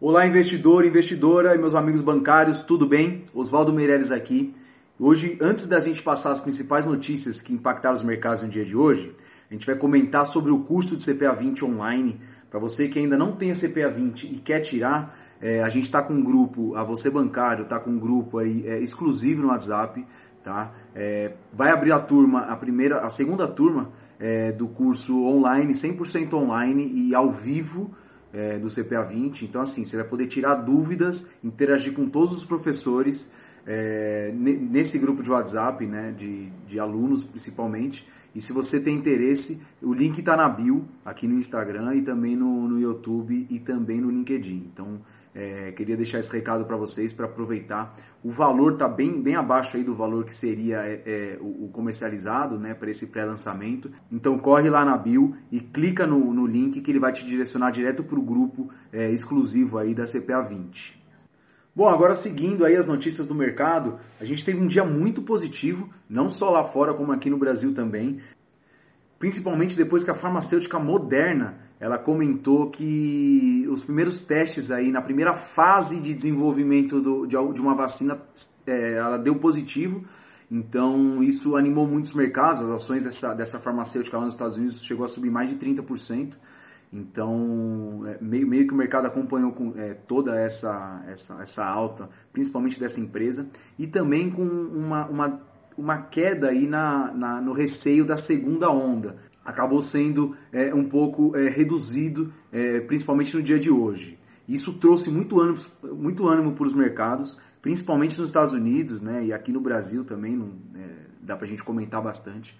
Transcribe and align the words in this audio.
Olá, 0.00 0.24
investidor, 0.24 0.84
investidora 0.84 1.56
e 1.56 1.58
meus 1.58 1.74
amigos 1.74 2.00
bancários, 2.00 2.62
tudo 2.62 2.86
bem? 2.86 3.24
Oswaldo 3.34 3.72
Meirelles 3.72 4.12
aqui. 4.12 4.54
Hoje, 4.96 5.36
antes 5.40 5.66
da 5.66 5.80
gente 5.80 6.04
passar 6.04 6.30
as 6.30 6.40
principais 6.40 6.86
notícias 6.86 7.42
que 7.42 7.52
impactaram 7.52 7.96
os 7.96 8.02
mercados 8.04 8.40
no 8.40 8.48
dia 8.48 8.64
de 8.64 8.76
hoje, 8.76 9.12
a 9.50 9.54
gente 9.54 9.66
vai 9.66 9.74
comentar 9.74 10.24
sobre 10.24 10.52
o 10.52 10.60
curso 10.60 10.96
de 10.96 11.04
CPA 11.04 11.32
20 11.32 11.64
online. 11.64 12.20
Para 12.48 12.60
você 12.60 12.86
que 12.86 12.96
ainda 12.96 13.18
não 13.18 13.32
tem 13.32 13.50
a 13.50 13.54
CPA 13.54 13.90
20 13.90 14.22
e 14.34 14.38
quer 14.38 14.60
tirar, 14.60 15.18
é, 15.40 15.64
a 15.64 15.68
gente 15.68 15.86
está 15.86 16.00
com 16.00 16.14
um 16.14 16.22
grupo, 16.22 16.76
a 16.76 16.84
você 16.84 17.10
bancário 17.10 17.64
está 17.64 17.80
com 17.80 17.90
um 17.90 17.98
grupo 17.98 18.38
aí 18.38 18.68
é, 18.68 18.78
exclusivo 18.78 19.42
no 19.42 19.48
WhatsApp, 19.48 20.06
tá? 20.44 20.72
É, 20.94 21.32
vai 21.52 21.72
abrir 21.72 21.90
a 21.90 21.98
turma, 21.98 22.42
a 22.42 22.56
primeira, 22.56 23.00
a 23.00 23.10
segunda 23.10 23.48
turma 23.48 23.90
é, 24.20 24.52
do 24.52 24.68
curso 24.68 25.24
online, 25.24 25.72
100% 25.72 26.34
online 26.34 26.88
e 26.88 27.16
ao 27.16 27.32
vivo 27.32 27.90
é, 28.32 28.58
do 28.58 28.68
CPA 28.68 29.02
20. 29.02 29.44
Então, 29.44 29.60
assim, 29.60 29.84
você 29.84 29.96
vai 29.96 30.06
poder 30.06 30.26
tirar 30.26 30.54
dúvidas, 30.54 31.30
interagir 31.42 31.92
com 31.92 32.08
todos 32.08 32.36
os 32.36 32.44
professores 32.44 33.32
é, 33.70 34.32
nesse 34.34 34.98
grupo 34.98 35.22
de 35.22 35.30
WhatsApp, 35.30 35.86
né, 35.86 36.10
de, 36.16 36.50
de 36.66 36.80
alunos 36.80 37.22
principalmente. 37.22 38.08
E 38.34 38.40
se 38.40 38.52
você 38.52 38.80
tem 38.80 38.94
interesse, 38.94 39.62
o 39.82 39.92
link 39.92 40.18
está 40.18 40.36
na 40.36 40.48
bio, 40.48 40.86
aqui 41.04 41.26
no 41.26 41.34
Instagram 41.34 41.94
e 41.96 42.02
também 42.02 42.34
no, 42.34 42.66
no 42.66 42.80
YouTube 42.80 43.46
e 43.50 43.58
também 43.58 44.00
no 44.00 44.10
LinkedIn. 44.10 44.70
Então, 44.72 45.00
é, 45.34 45.72
queria 45.72 45.96
deixar 45.96 46.18
esse 46.18 46.32
recado 46.32 46.64
para 46.64 46.76
vocês 46.76 47.12
para 47.12 47.26
aproveitar. 47.26 47.94
O 48.22 48.30
valor 48.30 48.72
está 48.72 48.88
bem, 48.88 49.20
bem 49.20 49.34
abaixo 49.34 49.76
aí 49.76 49.84
do 49.84 49.94
valor 49.94 50.24
que 50.24 50.34
seria 50.34 50.78
é, 50.78 51.02
é, 51.04 51.38
o, 51.40 51.66
o, 51.66 51.68
comercializado 51.68 52.58
né, 52.58 52.74
para 52.74 52.90
esse 52.90 53.08
pré-lançamento. 53.08 53.90
Então 54.10 54.38
corre 54.38 54.70
lá 54.70 54.84
na 54.84 54.96
bio 54.96 55.34
e 55.50 55.60
clica 55.60 56.06
no, 56.06 56.32
no 56.32 56.46
link 56.46 56.80
que 56.80 56.90
ele 56.90 57.00
vai 57.00 57.12
te 57.12 57.24
direcionar 57.24 57.70
direto 57.70 58.02
para 58.02 58.18
o 58.18 58.22
grupo 58.22 58.70
é, 58.92 59.10
exclusivo 59.10 59.78
aí 59.78 59.94
da 59.94 60.04
CPA 60.04 60.40
20. 60.42 60.98
Bom, 61.78 61.86
agora 61.88 62.12
seguindo 62.12 62.64
aí 62.64 62.74
as 62.74 62.86
notícias 62.86 63.24
do 63.24 63.36
mercado, 63.36 64.00
a 64.20 64.24
gente 64.24 64.44
teve 64.44 64.58
um 64.58 64.66
dia 64.66 64.84
muito 64.84 65.22
positivo, 65.22 65.88
não 66.10 66.28
só 66.28 66.50
lá 66.50 66.64
fora 66.64 66.92
como 66.92 67.12
aqui 67.12 67.30
no 67.30 67.38
Brasil 67.38 67.72
também. 67.72 68.18
Principalmente 69.16 69.76
depois 69.76 70.02
que 70.02 70.10
a 70.10 70.14
farmacêutica 70.14 70.76
Moderna 70.80 71.56
ela 71.78 71.96
comentou 71.96 72.68
que 72.68 73.64
os 73.70 73.84
primeiros 73.84 74.18
testes 74.18 74.72
aí 74.72 74.90
na 74.90 75.00
primeira 75.00 75.34
fase 75.34 76.00
de 76.00 76.14
desenvolvimento 76.14 77.00
do, 77.00 77.26
de, 77.26 77.36
de, 77.52 77.60
uma 77.60 77.76
vacina 77.76 78.20
é, 78.66 78.94
ela 78.94 79.16
deu 79.16 79.36
positivo. 79.36 80.02
Então 80.50 81.22
isso 81.22 81.54
animou 81.54 81.86
muitos 81.86 82.12
mercados. 82.12 82.60
As 82.60 82.70
ações 82.70 83.04
dessa, 83.04 83.34
dessa 83.34 83.60
farmacêutica 83.60 84.18
lá 84.18 84.24
nos 84.24 84.34
Estados 84.34 84.56
Unidos 84.56 84.82
chegou 84.82 85.04
a 85.04 85.08
subir 85.08 85.30
mais 85.30 85.48
de 85.48 85.54
30% 85.54 86.32
então 86.92 88.02
é, 88.06 88.18
meio, 88.20 88.46
meio 88.46 88.66
que 88.66 88.72
o 88.72 88.76
mercado 88.76 89.06
acompanhou 89.06 89.52
com 89.52 89.74
é, 89.76 89.94
toda 89.94 90.38
essa, 90.38 91.04
essa, 91.06 91.42
essa 91.42 91.66
alta 91.66 92.08
principalmente 92.32 92.80
dessa 92.80 93.00
empresa 93.00 93.46
e 93.78 93.86
também 93.86 94.30
com 94.30 94.42
uma, 94.42 95.06
uma 95.06 95.48
uma 95.78 96.02
queda 96.02 96.48
aí 96.48 96.66
na, 96.66 97.12
na, 97.12 97.40
no 97.40 97.52
receio 97.52 98.04
da 98.04 98.16
segunda 98.16 98.68
onda. 98.68 99.16
Acabou 99.44 99.80
sendo 99.80 100.36
é, 100.52 100.74
um 100.74 100.84
pouco 100.84 101.34
é, 101.36 101.48
reduzido, 101.48 102.32
é, 102.52 102.80
principalmente 102.80 103.34
no 103.36 103.42
dia 103.42 103.58
de 103.58 103.70
hoje. 103.70 104.18
Isso 104.46 104.74
trouxe 104.74 105.08
muito 105.08 105.40
ânimo, 105.40 105.58
muito 105.94 106.26
ânimo 106.26 106.52
para 106.52 106.64
os 106.64 106.72
mercados, 106.72 107.38
principalmente 107.62 108.18
nos 108.18 108.28
Estados 108.28 108.52
Unidos 108.52 109.00
né, 109.00 109.24
e 109.26 109.32
aqui 109.32 109.52
no 109.52 109.60
Brasil 109.60 110.04
também, 110.04 110.36
não, 110.36 110.52
é, 110.74 110.88
dá 111.20 111.36
para 111.36 111.46
a 111.46 111.48
gente 111.48 111.62
comentar 111.62 112.02
bastante. 112.02 112.58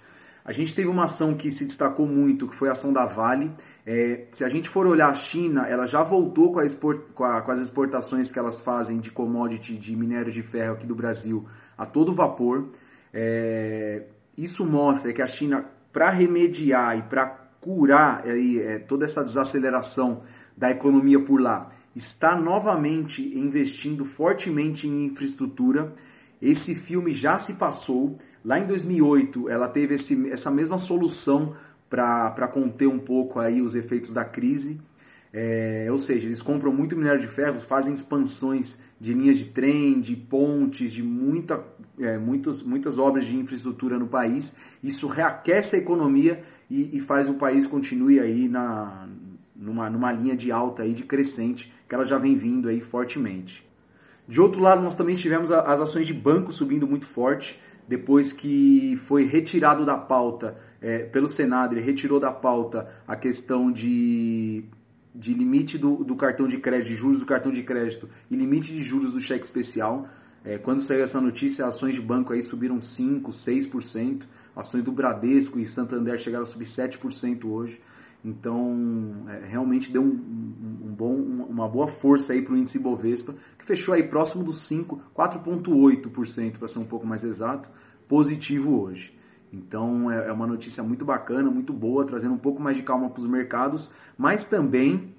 A 0.48 0.52
gente 0.52 0.74
teve 0.74 0.88
uma 0.88 1.04
ação 1.04 1.34
que 1.34 1.50
se 1.50 1.66
destacou 1.66 2.06
muito, 2.06 2.48
que 2.48 2.54
foi 2.54 2.70
a 2.70 2.72
ação 2.72 2.91
da 2.91 3.04
Vale. 3.04 3.52
É, 3.84 4.28
se 4.30 4.42
a 4.42 4.48
gente 4.48 4.66
for 4.66 4.86
olhar 4.86 5.10
a 5.10 5.14
China, 5.14 5.66
ela 5.66 5.84
já 5.84 6.02
voltou 6.02 6.50
com, 6.50 6.62
export, 6.62 7.12
com, 7.12 7.22
a, 7.22 7.42
com, 7.42 7.50
as 7.50 7.60
exportações 7.60 8.32
que 8.32 8.38
elas 8.38 8.58
fazem 8.58 8.98
de 8.98 9.10
commodity, 9.10 9.76
de 9.76 9.94
minério 9.94 10.32
de 10.32 10.41
ferro 10.41 10.72
aqui 10.72 10.86
do 10.86 10.94
Brasil 10.94 11.46
a 11.76 11.84
todo 11.84 12.14
vapor. 12.14 12.70
É, 13.12 14.04
isso 14.38 14.64
mostra 14.64 15.12
que 15.12 15.20
a 15.20 15.26
China, 15.26 15.66
para 15.92 16.09
remediar 16.09 16.97
e 16.97 17.03
para 17.03 17.26
curar 17.60 18.22
aí, 18.25 18.59
é, 18.59 18.78
toda 18.78 19.04
essa 19.04 19.22
desaceleração 19.22 20.22
da 20.56 20.70
economia 20.70 21.22
por 21.22 21.42
lá, 21.42 21.69
está 21.94 22.34
novamente 22.34 23.38
investindo 23.38 24.06
fortemente 24.06 24.88
em 24.88 25.04
infraestrutura. 25.04 25.92
Esse 26.41 26.75
filme 26.75 27.12
já 27.12 27.36
se 27.36 27.56
passou. 27.56 28.16
Lá 28.48 28.59
em 28.59 28.64
2008, 28.64 29.50
ela 29.50 29.69
teve 29.69 29.92
esse, 29.92 30.31
essa 30.31 30.50
mesma 30.50 30.78
solução 30.78 31.54
para 31.91 32.48
conter 32.48 32.86
um 32.86 32.98
pouco 32.98 33.38
aí 33.38 33.60
os 33.60 33.75
efeitos 33.75 34.10
da 34.10 34.25
crise. 34.25 34.81
É, 35.31 35.88
ou 35.91 35.98
seja, 35.98 36.26
eles 36.26 36.41
compram 36.41 36.72
muito 36.72 36.97
minério 36.97 37.20
de 37.20 37.28
ferro, 37.28 37.60
fazem 37.60 37.92
expansões 37.92 38.84
de 38.98 39.12
linhas 39.12 39.36
de 39.36 39.44
trem, 39.44 40.00
de 40.00 40.16
pontes, 40.16 40.92
de 40.92 41.03
muita, 41.03 41.62
é, 41.98 42.16
muitos, 42.16 42.62
muitas 42.62 42.98
obras 42.98 43.26
de 43.26 43.36
infraestrutura 43.36 43.98
no 43.98 44.06
país. 44.06 44.56
Isso 44.82 45.09
reaquece 45.09 45.76
a 45.76 45.80
economia 45.80 46.42
e, 46.70 46.97
e 46.97 47.00
faz 47.03 47.28
o 47.28 47.34
país 47.34 47.66
continue 47.66 48.19
aí 48.19 48.48
na, 48.48 49.10
numa, 49.54 49.91
numa 49.91 50.10
linha 50.10 50.34
de 50.34 50.50
alta 50.50 50.84
aí, 50.84 50.94
de 50.94 51.03
crescente, 51.03 51.70
que 51.86 51.94
ela 51.94 52.03
já 52.03 52.16
vem 52.16 52.34
vindo 52.34 52.66
aí 52.66 52.80
fortemente. 52.80 53.69
De 54.26 54.41
outro 54.41 54.62
lado, 54.62 54.80
nós 54.80 54.94
também 54.94 55.16
tivemos 55.16 55.53
as 55.53 55.80
ações 55.82 56.06
de 56.06 56.15
banco 56.15 56.50
subindo 56.50 56.86
muito 56.86 57.04
forte, 57.06 57.60
depois 57.88 58.32
que 58.32 59.00
foi 59.04 59.25
retirado 59.25 59.84
da 59.84 59.97
pauta 59.97 60.54
é, 60.81 61.00
pelo 61.00 61.26
Senado, 61.26 61.75
ele 61.75 61.81
retirou 61.81 62.21
da 62.21 62.31
pauta 62.31 62.87
a 63.06 63.16
questão 63.16 63.72
de 63.72 64.65
de 65.15 65.34
limite 65.34 65.76
do, 65.76 66.04
do 66.04 66.15
cartão 66.15 66.47
de 66.47 66.59
crédito, 66.59 66.88
de 66.91 66.94
juros 66.94 67.19
do 67.19 67.27
cartão 67.27 67.50
de 67.50 67.65
crédito 67.65 68.09
e 68.31 68.37
limite 68.37 68.72
de 68.72 68.81
juros 68.84 69.12
do 69.12 69.19
cheque 69.19 69.44
especial. 69.44 70.06
É, 70.44 70.59
quando 70.59 70.78
saiu 70.78 71.03
essa 71.03 71.21
notícia, 71.21 71.66
ações 71.66 71.97
de 71.97 72.00
banco 72.00 72.32
aí 72.32 72.41
subiram 72.41 72.78
5%, 72.78 73.22
6%, 73.27 74.22
ações 74.54 74.84
do 74.84 74.93
Bradesco 74.93 75.59
e 75.59 75.66
Santander 75.66 76.16
chegaram 76.19 76.43
a 76.43 76.47
subir 76.47 76.66
7% 76.66 77.44
hoje. 77.47 77.81
Então, 78.24 79.24
é, 79.28 79.46
realmente 79.46 79.92
deu 79.92 80.02
um, 80.02 80.06
um, 80.06 80.94
bom, 80.94 81.14
uma 81.48 81.68
boa 81.68 81.86
força 81.86 82.32
aí 82.32 82.42
para 82.42 82.54
o 82.54 82.56
índice 82.56 82.78
Bovespa, 82.80 83.34
que 83.56 83.64
fechou 83.64 83.94
aí 83.94 84.02
próximo 84.02 84.44
dos 84.44 84.62
5, 84.62 85.00
4,8% 85.16 86.58
para 86.58 86.68
ser 86.68 86.78
um 86.80 86.84
pouco 86.84 87.06
mais 87.06 87.24
exato, 87.24 87.70
positivo 88.08 88.80
hoje. 88.80 89.16
Então 89.52 90.10
é, 90.10 90.28
é 90.28 90.32
uma 90.32 90.46
notícia 90.46 90.82
muito 90.82 91.04
bacana, 91.04 91.50
muito 91.50 91.72
boa, 91.72 92.04
trazendo 92.04 92.34
um 92.34 92.38
pouco 92.38 92.60
mais 92.60 92.76
de 92.76 92.82
calma 92.82 93.08
para 93.08 93.20
os 93.20 93.26
mercados, 93.26 93.90
mas 94.16 94.44
também 94.44 95.14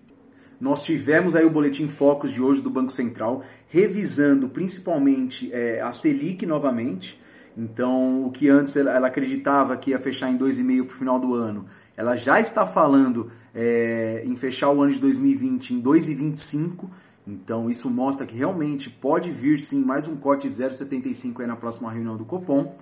nós 0.59 0.83
tivemos 0.83 1.35
aí 1.35 1.45
o 1.45 1.49
boletim 1.49 1.87
Focus 1.87 2.31
de 2.31 2.41
hoje 2.41 2.61
do 2.61 2.69
Banco 2.69 2.91
Central, 2.91 3.43
revisando 3.69 4.49
principalmente 4.49 5.49
é, 5.53 5.81
a 5.81 5.91
Selic 5.91 6.45
novamente. 6.45 7.19
Então, 7.59 8.25
o 8.25 8.31
que 8.31 8.47
antes 8.47 8.77
ela, 8.77 9.05
acreditava 9.05 9.75
que 9.75 9.91
ia 9.91 9.99
fechar 9.99 10.31
em 10.31 10.37
2,5% 10.37 10.85
para 10.85 10.95
o 10.95 10.97
final 10.97 11.19
do 11.19 11.33
ano, 11.33 11.65
ela 11.97 12.15
já 12.15 12.39
está 12.39 12.65
falando 12.65 13.29
é, 13.53 14.23
em 14.25 14.33
fechar 14.37 14.69
o 14.69 14.81
ano 14.81 14.93
de 14.93 15.01
2020 15.01 15.73
em 15.73 15.81
2,25%. 15.81 16.85
Então, 17.27 17.69
isso 17.69 17.89
mostra 17.89 18.25
que 18.25 18.33
realmente 18.33 18.89
pode 18.89 19.29
vir 19.29 19.59
sim 19.59 19.83
mais 19.83 20.07
um 20.07 20.15
corte 20.15 20.47
de 20.47 20.55
0,75 20.55 21.41
aí 21.41 21.47
na 21.47 21.57
próxima 21.57 21.91
reunião 21.91 22.15
do 22.15 22.23
Copom. 22.23 22.73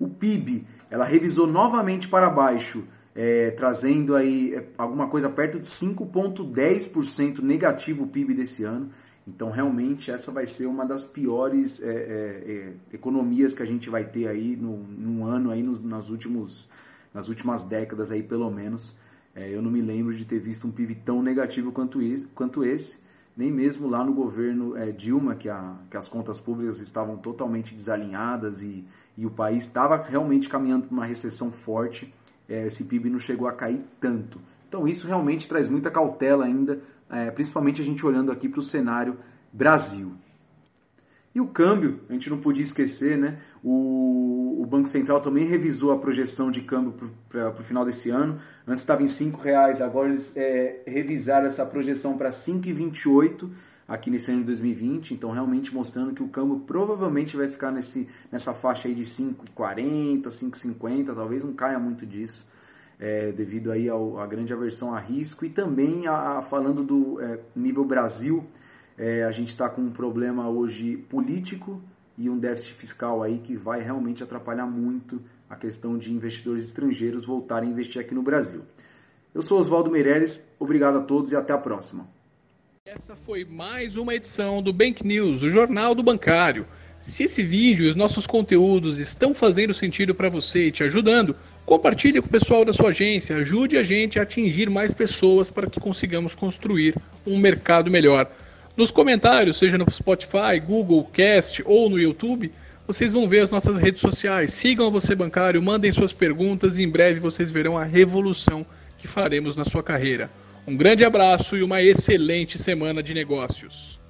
O 0.00 0.08
PIB, 0.08 0.66
ela 0.90 1.04
revisou 1.04 1.46
novamente 1.46 2.08
para 2.08 2.30
baixo, 2.30 2.84
é, 3.14 3.50
trazendo 3.50 4.16
aí 4.16 4.54
é, 4.54 4.66
alguma 4.78 5.08
coisa 5.08 5.28
perto 5.28 5.60
de 5.60 5.66
5,10% 5.66 7.40
negativo 7.40 8.04
o 8.04 8.08
PIB 8.08 8.32
desse 8.32 8.64
ano. 8.64 8.88
Então, 9.26 9.50
realmente, 9.50 10.10
essa 10.10 10.32
vai 10.32 10.46
ser 10.46 10.66
uma 10.66 10.84
das 10.84 11.04
piores 11.04 11.82
é, 11.82 11.92
é, 11.92 12.52
é 12.90 12.94
economias 12.94 13.54
que 13.54 13.62
a 13.62 13.66
gente 13.66 13.88
vai 13.88 14.04
ter 14.04 14.26
aí 14.26 14.56
no, 14.56 14.76
num 14.78 15.24
ano, 15.24 15.50
aí 15.50 15.62
no, 15.62 15.80
nas, 15.80 16.10
últimos, 16.10 16.68
nas 17.14 17.28
últimas 17.28 17.64
décadas, 17.64 18.10
aí 18.10 18.22
pelo 18.22 18.50
menos. 18.50 18.96
É, 19.34 19.48
eu 19.48 19.62
não 19.62 19.70
me 19.70 19.80
lembro 19.80 20.14
de 20.14 20.24
ter 20.24 20.38
visto 20.38 20.66
um 20.66 20.70
PIB 20.70 20.96
tão 21.04 21.22
negativo 21.22 21.72
quanto 21.72 22.02
esse. 22.02 22.26
Quanto 22.26 22.64
esse 22.64 23.02
nem 23.36 23.50
mesmo 23.50 23.88
lá 23.88 24.04
no 24.04 24.12
governo 24.12 24.76
é, 24.76 24.92
Dilma, 24.92 25.34
que, 25.34 25.48
a, 25.48 25.76
que 25.90 25.96
as 25.96 26.08
contas 26.08 26.38
públicas 26.38 26.78
estavam 26.80 27.16
totalmente 27.16 27.74
desalinhadas 27.74 28.62
e, 28.62 28.84
e 29.16 29.26
o 29.26 29.30
país 29.30 29.66
estava 29.66 29.96
realmente 29.96 30.48
caminhando 30.48 30.86
para 30.86 30.94
uma 30.94 31.06
recessão 31.06 31.50
forte, 31.50 32.12
é, 32.48 32.66
esse 32.66 32.84
PIB 32.84 33.10
não 33.10 33.18
chegou 33.18 33.48
a 33.48 33.52
cair 33.52 33.82
tanto. 34.00 34.38
Então 34.68 34.86
isso 34.86 35.06
realmente 35.06 35.48
traz 35.48 35.68
muita 35.68 35.90
cautela 35.90 36.44
ainda, 36.44 36.80
é, 37.12 37.30
principalmente 37.30 37.82
a 37.82 37.84
gente 37.84 38.04
olhando 38.04 38.32
aqui 38.32 38.48
para 38.48 38.58
o 38.58 38.62
cenário 38.62 39.18
Brasil. 39.52 40.14
E 41.34 41.40
o 41.40 41.46
câmbio, 41.46 42.00
a 42.10 42.12
gente 42.12 42.28
não 42.28 42.38
podia 42.38 42.62
esquecer, 42.62 43.16
né? 43.16 43.38
O, 43.62 44.58
o 44.60 44.66
Banco 44.66 44.88
Central 44.88 45.20
também 45.20 45.46
revisou 45.46 45.92
a 45.92 45.98
projeção 45.98 46.50
de 46.50 46.60
câmbio 46.62 46.94
para 47.28 47.50
o 47.50 47.64
final 47.64 47.84
desse 47.84 48.10
ano. 48.10 48.38
Antes 48.66 48.82
estava 48.82 49.02
em 49.02 49.06
R$ 49.06 49.32
reais, 49.42 49.80
agora 49.80 50.10
eles 50.10 50.36
é, 50.36 50.82
revisaram 50.86 51.46
essa 51.46 51.64
projeção 51.64 52.18
para 52.18 52.28
5,28 52.28 53.48
aqui 53.88 54.10
nesse 54.10 54.30
ano 54.30 54.40
de 54.40 54.46
2020. 54.46 55.14
Então, 55.14 55.30
realmente 55.30 55.74
mostrando 55.74 56.12
que 56.12 56.22
o 56.22 56.28
câmbio 56.28 56.60
provavelmente 56.60 57.34
vai 57.34 57.48
ficar 57.48 57.70
nesse, 57.70 58.08
nessa 58.30 58.52
faixa 58.52 58.88
aí 58.88 58.94
de 58.94 59.02
5,40, 59.02 60.24
5,50, 60.24 61.14
talvez 61.14 61.42
não 61.42 61.54
caia 61.54 61.78
muito 61.78 62.04
disso. 62.04 62.44
É, 62.98 63.32
devido 63.32 63.72
aí 63.72 63.88
ao, 63.88 64.18
à 64.18 64.26
grande 64.26 64.52
aversão 64.52 64.94
a 64.94 65.00
risco 65.00 65.44
e 65.44 65.50
também 65.50 66.06
a, 66.06 66.38
a 66.38 66.42
falando 66.42 66.84
do 66.84 67.20
é, 67.20 67.38
nível 67.54 67.84
Brasil, 67.84 68.44
É, 68.98 69.24
a 69.24 69.32
gente 69.32 69.48
está 69.48 69.70
com 69.70 69.80
um 69.80 69.90
problema 69.90 70.50
hoje 70.50 70.98
político 71.08 71.80
e 72.18 72.28
um 72.28 72.38
déficit 72.38 72.74
fiscal 72.74 73.22
aí 73.22 73.38
que 73.38 73.56
vai 73.56 73.82
realmente 73.82 74.22
atrapalhar 74.22 74.66
muito 74.66 75.18
a 75.48 75.56
questão 75.56 75.96
de 75.96 76.12
investidores 76.12 76.64
estrangeiros 76.66 77.24
voltarem 77.24 77.70
a 77.70 77.72
investir 77.72 78.00
aqui 78.02 78.14
no 78.14 78.22
Brasil. 78.22 78.60
Eu 79.34 79.40
sou 79.40 79.58
Oswaldo 79.58 79.90
Meirelles, 79.90 80.54
obrigado 80.60 80.98
a 80.98 81.00
todos 81.00 81.32
e 81.32 81.36
até 81.36 81.54
a 81.54 81.58
próxima. 81.58 82.06
Essa 82.94 83.16
foi 83.16 83.42
mais 83.42 83.96
uma 83.96 84.14
edição 84.14 84.60
do 84.60 84.70
Bank 84.70 85.02
News, 85.02 85.40
o 85.40 85.48
Jornal 85.48 85.94
do 85.94 86.02
Bancário. 86.02 86.66
Se 87.00 87.22
esse 87.22 87.42
vídeo 87.42 87.86
e 87.86 87.88
os 87.88 87.96
nossos 87.96 88.26
conteúdos 88.26 88.98
estão 88.98 89.34
fazendo 89.34 89.72
sentido 89.72 90.14
para 90.14 90.28
você 90.28 90.66
e 90.66 90.70
te 90.70 90.84
ajudando, 90.84 91.34
compartilhe 91.64 92.20
com 92.20 92.26
o 92.26 92.30
pessoal 92.30 92.66
da 92.66 92.72
sua 92.72 92.90
agência, 92.90 93.36
ajude 93.36 93.78
a 93.78 93.82
gente 93.82 94.18
a 94.18 94.24
atingir 94.24 94.68
mais 94.68 94.92
pessoas 94.92 95.50
para 95.50 95.70
que 95.70 95.80
consigamos 95.80 96.34
construir 96.34 96.94
um 97.26 97.38
mercado 97.38 97.90
melhor. 97.90 98.30
Nos 98.76 98.90
comentários, 98.90 99.56
seja 99.56 99.78
no 99.78 99.90
Spotify, 99.90 100.60
Google 100.62 101.04
Cast 101.04 101.62
ou 101.64 101.88
no 101.88 101.98
YouTube, 101.98 102.52
vocês 102.86 103.14
vão 103.14 103.26
ver 103.26 103.40
as 103.40 103.48
nossas 103.48 103.78
redes 103.78 104.02
sociais. 104.02 104.52
Sigam 104.52 104.88
a 104.88 104.90
Você 104.90 105.14
Bancário, 105.14 105.62
mandem 105.62 105.92
suas 105.92 106.12
perguntas 106.12 106.76
e 106.76 106.82
em 106.82 106.90
breve 106.90 107.20
vocês 107.20 107.50
verão 107.50 107.78
a 107.78 107.84
revolução 107.84 108.66
que 108.98 109.08
faremos 109.08 109.56
na 109.56 109.64
sua 109.64 109.82
carreira. 109.82 110.30
Um 110.66 110.76
grande 110.76 111.04
abraço 111.04 111.56
e 111.56 111.62
uma 111.62 111.82
excelente 111.82 112.56
semana 112.56 113.02
de 113.02 113.12
negócios. 113.12 114.01